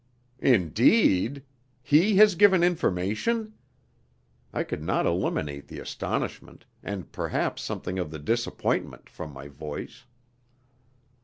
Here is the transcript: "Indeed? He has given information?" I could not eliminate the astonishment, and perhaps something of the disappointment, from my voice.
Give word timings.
"Indeed? 0.41 1.43
He 1.83 2.15
has 2.15 2.33
given 2.33 2.63
information?" 2.63 3.53
I 4.51 4.63
could 4.63 4.81
not 4.81 5.05
eliminate 5.05 5.67
the 5.67 5.77
astonishment, 5.77 6.65
and 6.81 7.11
perhaps 7.11 7.61
something 7.61 7.99
of 7.99 8.09
the 8.09 8.17
disappointment, 8.17 9.11
from 9.11 9.31
my 9.31 9.47
voice. 9.47 10.05